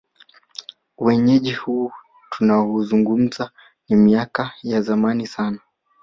[0.97, 1.91] Uenyeji huu
[2.29, 3.51] tunaouzungumza
[3.89, 5.59] ni miaka ya zamani sana